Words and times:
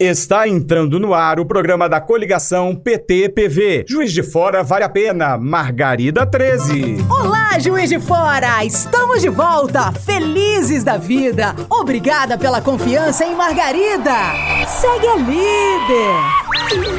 Está 0.00 0.46
entrando 0.46 1.00
no 1.00 1.12
ar 1.12 1.40
o 1.40 1.44
programa 1.44 1.88
da 1.88 2.00
coligação 2.00 2.72
PT-PV. 2.72 3.84
Juiz 3.88 4.12
de 4.12 4.22
Fora 4.22 4.62
vale 4.62 4.84
a 4.84 4.88
pena. 4.88 5.36
Margarida 5.36 6.24
13. 6.24 6.98
Olá, 7.10 7.58
Juiz 7.58 7.88
de 7.88 7.98
Fora! 7.98 8.64
Estamos 8.64 9.20
de 9.20 9.28
volta, 9.28 9.90
felizes 9.90 10.84
da 10.84 10.96
vida. 10.96 11.52
Obrigada 11.68 12.38
pela 12.38 12.60
confiança 12.60 13.24
em 13.24 13.34
Margarida. 13.34 14.14
Segue 14.68 15.08
a 15.08 15.16
líder. 15.16 16.37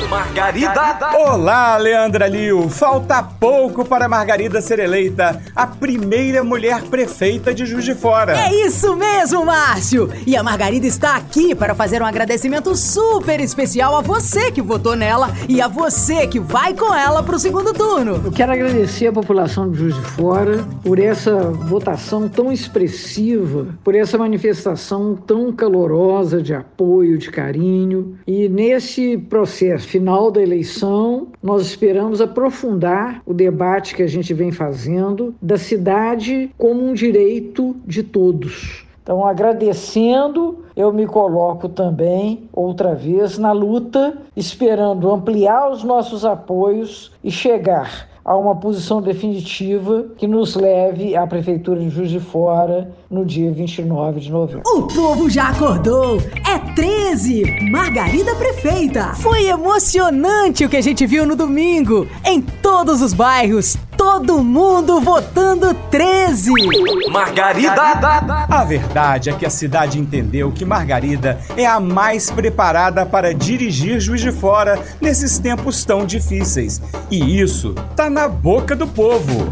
Margarida. 0.09 0.99
Olá, 1.17 1.77
Leandra 1.77 2.27
Liu. 2.27 2.69
Falta 2.69 3.23
pouco 3.23 3.83
para 3.83 4.07
Margarida 4.07 4.61
ser 4.61 4.79
eleita 4.79 5.41
a 5.55 5.65
primeira 5.65 6.43
mulher 6.43 6.83
prefeita 6.83 7.53
de 7.53 7.65
Juiz 7.65 7.85
de 7.85 7.95
Fora. 7.95 8.37
É 8.37 8.53
isso 8.65 8.95
mesmo, 8.95 9.45
Márcio. 9.45 10.09
E 10.25 10.35
a 10.35 10.43
Margarida 10.43 10.85
está 10.85 11.15
aqui 11.15 11.55
para 11.55 11.73
fazer 11.73 12.01
um 12.01 12.05
agradecimento 12.05 12.75
super 12.75 13.39
especial 13.39 13.95
a 13.95 14.01
você 14.01 14.51
que 14.51 14.61
votou 14.61 14.95
nela 14.95 15.31
e 15.47 15.61
a 15.61 15.67
você 15.67 16.27
que 16.27 16.39
vai 16.39 16.73
com 16.73 16.93
ela 16.93 17.23
pro 17.23 17.39
segundo 17.39 17.73
turno. 17.73 18.21
Eu 18.23 18.31
quero 18.31 18.51
agradecer 18.51 19.07
a 19.07 19.13
população 19.13 19.69
de 19.71 19.79
Juiz 19.79 19.95
de 19.95 20.01
Fora 20.01 20.65
por 20.83 20.99
essa 20.99 21.35
votação 21.51 22.29
tão 22.29 22.51
expressiva, 22.51 23.67
por 23.83 23.95
essa 23.95 24.17
manifestação 24.17 25.15
tão 25.15 25.51
calorosa 25.51 26.41
de 26.41 26.53
apoio, 26.53 27.17
de 27.17 27.29
carinho. 27.29 28.17
E 28.27 28.47
nesse 28.47 29.17
processo 29.17 29.38
final 29.45 30.31
da 30.31 30.41
eleição, 30.41 31.27
nós 31.41 31.63
esperamos 31.63 32.21
aprofundar 32.21 33.21
o 33.25 33.33
debate 33.33 33.95
que 33.95 34.03
a 34.03 34.07
gente 34.07 34.33
vem 34.33 34.51
fazendo 34.51 35.33
da 35.41 35.57
cidade 35.57 36.51
como 36.57 36.83
um 36.87 36.93
direito 36.93 37.75
de 37.85 38.03
todos. 38.03 38.85
Então, 39.01 39.25
agradecendo, 39.25 40.59
eu 40.75 40.93
me 40.93 41.07
coloco 41.07 41.67
também, 41.67 42.47
outra 42.53 42.93
vez, 42.93 43.39
na 43.39 43.51
luta, 43.51 44.15
esperando 44.35 45.11
ampliar 45.11 45.71
os 45.71 45.83
nossos 45.83 46.23
apoios 46.23 47.11
e 47.23 47.31
chegar 47.31 48.07
a 48.23 48.37
uma 48.37 48.55
posição 48.55 49.01
definitiva 49.01 50.05
que 50.15 50.27
nos 50.27 50.53
leve 50.55 51.15
à 51.15 51.25
Prefeitura 51.25 51.79
de 51.79 51.89
Juiz 51.89 52.11
de 52.11 52.19
Fora 52.19 52.91
no 53.09 53.25
dia 53.25 53.51
29 53.51 54.19
de 54.19 54.31
novembro. 54.31 54.61
O 54.67 54.83
povo 54.83 55.27
já 55.27 55.49
acordou! 55.49 56.17
É 56.47 56.73
13! 56.75 56.98
Margarida 57.71 58.35
Prefeita! 58.35 59.15
Foi 59.15 59.47
emocionante 59.47 60.63
o 60.63 60.69
que 60.69 60.77
a 60.77 60.81
gente 60.81 61.07
viu 61.07 61.25
no 61.25 61.35
domingo! 61.35 62.07
Em 62.23 62.39
todos 62.39 63.01
os 63.01 63.13
bairros, 63.13 63.75
todo 63.97 64.43
mundo 64.43 65.01
votando 65.01 65.73
13! 65.89 66.51
Margarida! 67.11 67.73
A 68.47 68.63
verdade 68.63 69.31
é 69.31 69.33
que 69.33 69.43
a 69.43 69.49
cidade 69.49 69.97
entendeu 69.97 70.51
que 70.51 70.63
Margarida 70.63 71.39
é 71.57 71.65
a 71.65 71.79
mais 71.79 72.29
preparada 72.29 73.03
para 73.07 73.33
dirigir 73.33 73.99
Juiz 73.99 74.21
de 74.21 74.31
Fora 74.31 74.79
nesses 75.01 75.39
tempos 75.39 75.83
tão 75.83 76.05
difíceis. 76.05 76.79
E 77.09 77.41
isso 77.41 77.73
tá 77.95 78.07
na 78.07 78.27
boca 78.27 78.75
do 78.75 78.85
povo. 78.85 79.47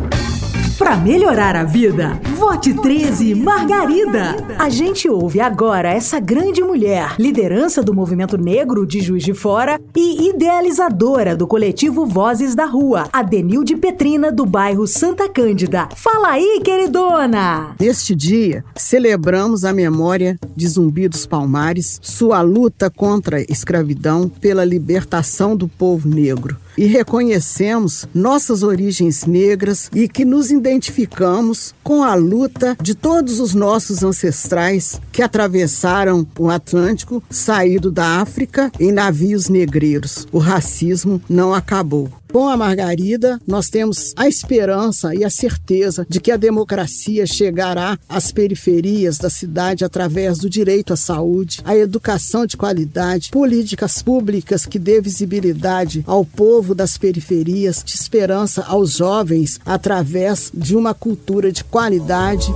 Para 0.78 0.96
melhorar 0.96 1.56
a 1.56 1.64
vida, 1.64 2.22
vote 2.36 2.72
13 2.72 3.34
Margarida. 3.34 4.36
A 4.60 4.70
gente 4.70 5.10
ouve 5.10 5.42
agora 5.42 5.90
essa 5.90 6.20
grande 6.20 6.62
mulher, 6.62 7.16
liderança 7.18 7.82
do 7.82 7.96
movimento 7.96 8.38
negro 8.38 8.86
de 8.86 9.00
Juiz 9.02 9.24
de 9.24 9.34
Fora 9.34 9.82
e 9.96 10.30
idealizadora 10.30 11.36
do 11.36 11.48
coletivo 11.48 12.06
Vozes 12.06 12.54
da 12.54 12.66
Rua, 12.66 13.10
Adenilde 13.12 13.76
Petrina, 13.76 14.32
do 14.32 14.46
bairro 14.46 14.86
Santa 14.86 15.28
Cândida. 15.28 15.90
Fala 15.96 16.34
aí, 16.34 16.62
queridona! 16.64 17.76
Neste 17.80 18.14
dia, 18.14 18.64
celebramos 18.76 19.66
a 19.66 19.74
memória 19.74 20.38
de 20.56 20.68
Zumbi 20.68 21.08
dos 21.08 21.26
Palmares, 21.26 22.00
sua 22.04 22.44
luta 22.44 22.88
contra 22.88 23.38
a 23.38 23.42
escravidão 23.42 24.30
pela 24.30 24.64
libertação 24.64 25.58
do 25.58 25.68
povo 25.68 26.08
negro 26.08 26.56
e 26.78 26.86
reconhecemos 26.86 28.08
nossas 28.14 28.62
origens 28.62 29.26
negras 29.26 29.90
e 29.94 30.08
que 30.08 30.24
nos 30.24 30.52
identificamos 30.68 31.74
com 31.82 32.04
a 32.04 32.14
luta 32.14 32.76
de 32.82 32.94
todos 32.94 33.40
os 33.40 33.54
nossos 33.54 34.04
ancestrais 34.04 35.00
que 35.14 35.24
atravessaram 35.24 36.28
o 36.38 36.50
Atlântico, 36.50 37.24
saído 37.30 37.90
da 37.90 38.20
África 38.20 38.70
em 38.78 38.92
navios 38.92 39.48
negreiros. 39.48 40.28
O 40.30 40.40
racismo 40.40 41.22
não 41.30 41.54
acabou. 41.54 42.12
Com 42.32 42.48
a 42.48 42.58
Margarida, 42.58 43.40
nós 43.48 43.70
temos 43.70 44.14
a 44.16 44.28
esperança 44.28 45.16
e 45.16 45.24
a 45.24 45.30
certeza 45.30 46.06
de 46.10 46.20
que 46.20 46.32
a 46.32 46.38
democracia 46.38 47.26
chegará 47.26 47.98
às 48.08 48.32
periferias 48.32 49.18
da 49.18 49.30
cidade 49.30 49.86
através 49.86 50.38
do 50.38 50.50
direito 50.50 50.94
à 50.94 50.98
saúde, 50.98 51.62
à 51.64 51.76
educação 51.76 52.46
de 52.46 52.58
qualidade, 52.58 53.32
políticas 53.32 54.02
públicas 54.02 54.66
que 54.66 54.78
dê 54.78 55.00
visibilidade 55.02 56.04
ao 56.06 56.26
povo 56.26 56.76
das 56.76 56.98
periferias, 56.98 57.82
de 57.84 57.96
esperança 57.96 58.64
aos 58.68 58.94
jovens 58.98 59.60
através 59.66 60.52
de 60.54 60.76
uma 60.76 60.94
cultura 60.94 61.52
de 61.52 61.64
qualidade. 61.64 62.54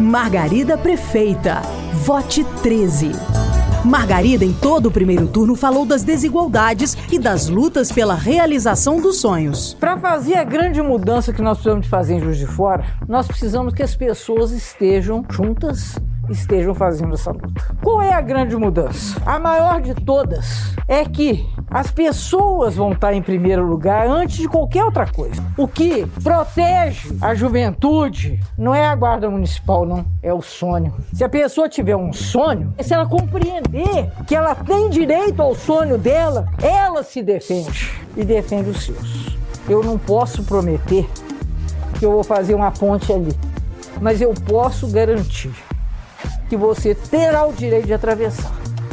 Margarida 0.00 0.76
Prefeita, 0.76 1.62
vote 2.04 2.44
13. 2.62 3.33
Margarida, 3.84 4.44
em 4.44 4.52
todo 4.52 4.86
o 4.86 4.90
primeiro 4.90 5.26
turno, 5.26 5.54
falou 5.54 5.84
das 5.84 6.02
desigualdades 6.02 6.96
e 7.12 7.18
das 7.18 7.48
lutas 7.48 7.92
pela 7.92 8.14
realização 8.14 9.00
dos 9.00 9.20
sonhos. 9.20 9.74
Para 9.78 9.98
fazer 9.98 10.36
a 10.36 10.44
grande 10.44 10.80
mudança 10.80 11.32
que 11.32 11.42
nós 11.42 11.58
precisamos 11.58 11.84
de 11.84 11.90
fazer 11.90 12.14
em 12.14 12.20
Juiz 12.20 12.38
de 12.38 12.46
Fora, 12.46 12.84
nós 13.06 13.26
precisamos 13.26 13.74
que 13.74 13.82
as 13.82 13.94
pessoas 13.94 14.52
estejam 14.52 15.24
juntas 15.30 15.94
estejam 16.30 16.74
fazendo 16.74 17.14
essa 17.14 17.30
luta. 17.30 17.76
Qual 17.82 18.00
é 18.00 18.12
a 18.12 18.20
grande 18.20 18.56
mudança? 18.56 19.20
A 19.26 19.38
maior 19.38 19.80
de 19.80 19.94
todas 19.94 20.74
é 20.88 21.04
que 21.04 21.46
as 21.74 21.90
pessoas 21.90 22.76
vão 22.76 22.92
estar 22.92 23.12
em 23.14 23.20
primeiro 23.20 23.66
lugar 23.66 24.06
antes 24.06 24.36
de 24.36 24.46
qualquer 24.46 24.84
outra 24.84 25.08
coisa. 25.08 25.42
O 25.58 25.66
que 25.66 26.06
protege 26.22 27.16
a 27.20 27.34
juventude 27.34 28.38
não 28.56 28.72
é 28.72 28.86
a 28.86 28.94
guarda 28.94 29.28
municipal, 29.28 29.84
não, 29.84 30.06
é 30.22 30.32
o 30.32 30.40
sonho. 30.40 30.94
Se 31.12 31.24
a 31.24 31.28
pessoa 31.28 31.68
tiver 31.68 31.96
um 31.96 32.12
sonho, 32.12 32.72
se 32.80 32.94
ela 32.94 33.06
compreender 33.06 34.08
que 34.24 34.36
ela 34.36 34.54
tem 34.54 34.88
direito 34.88 35.42
ao 35.42 35.56
sonho 35.56 35.98
dela, 35.98 36.46
ela 36.62 37.02
se 37.02 37.20
defende 37.20 37.92
e 38.16 38.22
defende 38.22 38.70
os 38.70 38.84
seus. 38.84 39.36
Eu 39.68 39.82
não 39.82 39.98
posso 39.98 40.44
prometer 40.44 41.10
que 41.98 42.06
eu 42.06 42.12
vou 42.12 42.22
fazer 42.22 42.54
uma 42.54 42.70
ponte 42.70 43.12
ali, 43.12 43.36
mas 44.00 44.20
eu 44.20 44.32
posso 44.46 44.86
garantir 44.86 45.52
que 46.48 46.56
você 46.56 46.94
terá 46.94 47.44
o 47.44 47.52
direito 47.52 47.88
de 47.88 47.94
atravessar 47.94 48.52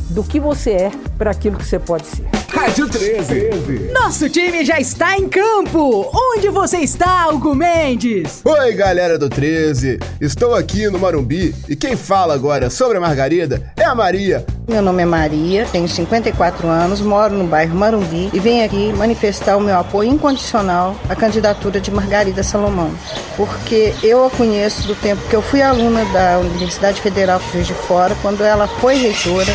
do 0.10 0.24
que 0.24 0.40
você 0.40 0.72
é 0.72 0.92
para 1.16 1.30
aquilo 1.30 1.58
que 1.58 1.66
você 1.66 1.78
pode 1.78 2.08
ser. 2.08 2.41
Rádio 2.62 2.88
13. 2.88 3.90
Nosso 3.92 4.30
time 4.30 4.64
já 4.64 4.80
está 4.80 5.18
em 5.18 5.28
campo! 5.28 6.08
Onde 6.14 6.48
você 6.50 6.78
está, 6.78 7.28
Hugo 7.30 7.56
Mendes? 7.56 8.42
Oi, 8.46 8.74
galera 8.74 9.18
do 9.18 9.28
13. 9.28 9.98
Estou 10.22 10.54
aqui 10.54 10.88
no 10.88 11.00
Marumbi 11.00 11.56
e 11.68 11.76
quem 11.76 11.96
fala 11.96 12.36
agora 12.36 12.70
sobre 12.70 13.00
a 13.00 13.02
Margarida 13.02 13.74
é 13.76 13.84
a 13.84 13.96
Maria. 13.96 14.46
Meu 14.68 14.84
nome 14.84 15.02
é 15.02 15.06
Maria, 15.08 15.66
tenho 15.72 15.90
54 15.90 16.68
anos, 16.68 17.02
moro 17.02 17.34
no 17.34 17.46
bairro 17.46 17.76
Marumbi 17.76 18.30
e 18.32 18.40
venho 18.40 18.64
aqui 18.64 18.94
manifestar 18.94 19.58
o 19.58 19.60
meu 19.60 19.76
apoio 19.80 20.12
incondicional 20.12 20.96
à 21.10 21.16
candidatura 21.16 21.82
de 21.82 21.90
Margarida 21.90 22.44
Salomão, 22.44 22.92
porque 23.36 23.92
eu 24.04 24.24
a 24.24 24.30
conheço 24.30 24.88
do 24.88 24.94
tempo 24.94 25.28
que 25.28 25.36
eu 25.36 25.42
fui 25.42 25.64
aluna 25.64 26.06
da 26.14 26.38
Universidade 26.38 27.02
Federal 27.02 27.40
de 27.40 27.52
Juiz 27.54 27.68
de 27.68 27.74
Fora, 27.74 28.16
quando 28.22 28.44
ela 28.44 28.68
foi 28.68 28.96
reitora, 28.98 29.52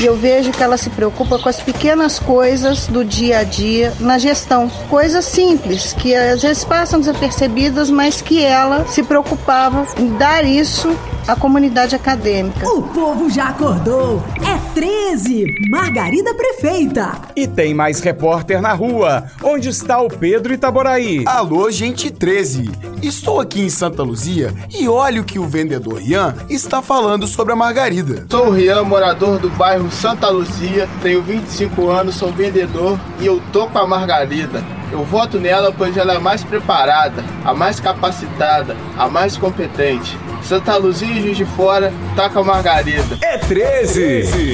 e 0.00 0.06
eu 0.06 0.16
vejo 0.16 0.50
que 0.50 0.62
ela 0.62 0.76
se 0.76 0.90
preocupa 0.90 1.38
com 1.38 1.48
as 1.48 1.60
pequenas 1.60 2.18
coisas 2.18 2.86
do 2.86 3.04
dia 3.04 3.38
a 3.38 3.44
dia 3.44 3.92
na 4.00 4.18
gestão. 4.18 4.68
Coisas 4.88 5.24
simples, 5.24 5.92
que 5.92 6.14
às 6.14 6.42
vezes 6.42 6.64
passam 6.64 7.00
desapercebidas, 7.00 7.90
mas 7.90 8.20
que 8.20 8.42
ela 8.42 8.86
se 8.86 9.02
preocupava 9.02 9.86
em 9.96 10.16
dar 10.16 10.44
isso 10.44 10.96
à 11.26 11.34
comunidade 11.34 11.94
acadêmica. 11.94 12.66
O 12.68 12.82
povo 12.82 13.30
já 13.30 13.48
acordou! 13.48 14.22
É 14.42 14.74
13! 14.74 15.68
Margarida 15.68 16.34
Prefeita! 16.34 17.12
E 17.34 17.46
tem 17.46 17.72
mais 17.72 18.00
repórter 18.00 18.60
na 18.60 18.72
rua. 18.72 19.24
Onde 19.42 19.68
está 19.68 20.00
o 20.00 20.08
Pedro 20.08 20.52
Itaboraí? 20.52 21.24
Alô, 21.26 21.70
gente 21.70 22.10
13! 22.10 22.70
Estou 23.02 23.40
aqui 23.40 23.60
em 23.60 23.70
Santa 23.70 24.02
Luzia 24.02 24.52
e 24.70 24.88
olha 24.88 25.20
o 25.20 25.24
que 25.24 25.38
o 25.38 25.46
vendedor 25.46 26.00
Ian 26.02 26.34
está 26.48 26.80
falando 26.80 27.26
sobre 27.26 27.52
a 27.52 27.56
Margarida. 27.56 28.26
Sou 28.30 28.48
o 28.48 28.50
Rian, 28.50 28.82
morador 28.82 29.38
do 29.38 29.50
bairro 29.50 29.90
Santa 29.90 30.28
Luzia, 30.28 30.88
tenho 31.02 31.22
25 31.22 31.88
anos, 31.88 32.14
sou 32.14 32.32
vendedor 32.32 32.98
e 33.20 33.26
eu 33.26 33.42
tô 33.52 33.66
com 33.68 33.78
a 33.78 33.86
Margarida. 33.86 34.64
Eu 34.94 35.02
voto 35.02 35.40
nela 35.40 35.72
pois 35.76 35.96
ela 35.96 36.12
é 36.12 36.16
a 36.18 36.20
mais 36.20 36.44
preparada, 36.44 37.24
a 37.44 37.52
mais 37.52 37.80
capacitada, 37.80 38.76
a 38.96 39.08
mais 39.08 39.36
competente. 39.36 40.16
Santa 40.40 40.76
Luzia 40.76 41.10
e 41.10 41.20
Juiz 41.20 41.36
de 41.36 41.44
Fora, 41.44 41.92
tá 42.14 42.30
com 42.30 42.38
a 42.38 42.44
Margarida. 42.44 43.18
É 43.20 43.36
13. 43.36 44.52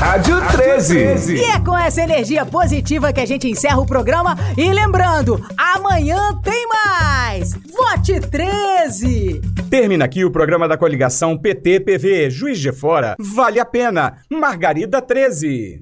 Rádio 0.00 0.40
13. 0.50 1.34
E 1.36 1.44
é 1.44 1.60
com 1.60 1.78
essa 1.78 2.02
energia 2.02 2.44
positiva 2.44 3.12
que 3.12 3.20
a 3.20 3.26
gente 3.26 3.48
encerra 3.48 3.78
o 3.78 3.86
programa. 3.86 4.36
E 4.56 4.72
lembrando, 4.72 5.40
amanhã 5.56 6.34
tem 6.42 6.66
mais! 6.66 7.52
Vote 7.54 8.18
13! 8.18 9.40
Termina 9.70 10.06
aqui 10.06 10.24
o 10.24 10.30
programa 10.32 10.66
da 10.66 10.76
coligação 10.76 11.38
PT-PV 11.38 12.30
Juiz 12.30 12.58
de 12.58 12.72
Fora. 12.72 13.14
Vale 13.16 13.60
a 13.60 13.64
pena. 13.64 14.18
Margarida 14.28 15.00
13. 15.00 15.76